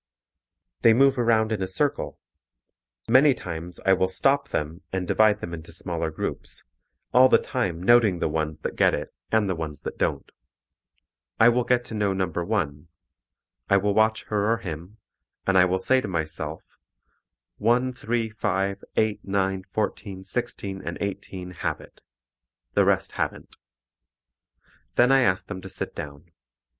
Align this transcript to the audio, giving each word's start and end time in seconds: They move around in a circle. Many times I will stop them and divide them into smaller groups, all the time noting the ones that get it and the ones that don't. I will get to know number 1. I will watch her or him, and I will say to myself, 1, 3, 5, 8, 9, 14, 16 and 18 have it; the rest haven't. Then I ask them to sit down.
They 0.81 0.93
move 0.95 1.19
around 1.19 1.51
in 1.51 1.61
a 1.61 1.67
circle. 1.67 2.17
Many 3.07 3.35
times 3.35 3.79
I 3.85 3.93
will 3.93 4.07
stop 4.07 4.47
them 4.49 4.81
and 4.91 5.07
divide 5.07 5.41
them 5.41 5.53
into 5.53 5.71
smaller 5.71 6.09
groups, 6.09 6.63
all 7.13 7.29
the 7.29 7.37
time 7.37 7.83
noting 7.83 8.17
the 8.17 8.27
ones 8.27 8.61
that 8.61 8.75
get 8.75 8.95
it 8.95 9.13
and 9.31 9.47
the 9.47 9.53
ones 9.53 9.81
that 9.81 9.99
don't. 9.99 10.27
I 11.39 11.49
will 11.49 11.63
get 11.63 11.85
to 11.85 11.93
know 11.93 12.13
number 12.13 12.43
1. 12.43 12.87
I 13.69 13.77
will 13.77 13.93
watch 13.93 14.23
her 14.29 14.51
or 14.51 14.57
him, 14.57 14.97
and 15.45 15.55
I 15.55 15.65
will 15.65 15.77
say 15.77 16.01
to 16.01 16.07
myself, 16.07 16.63
1, 17.59 17.93
3, 17.93 18.31
5, 18.31 18.83
8, 18.95 19.19
9, 19.23 19.63
14, 19.71 20.23
16 20.23 20.81
and 20.83 20.97
18 20.99 21.51
have 21.51 21.79
it; 21.79 22.01
the 22.73 22.85
rest 22.85 23.11
haven't. 23.11 23.55
Then 24.95 25.11
I 25.11 25.21
ask 25.21 25.45
them 25.45 25.61
to 25.61 25.69
sit 25.69 25.93
down. 25.93 26.31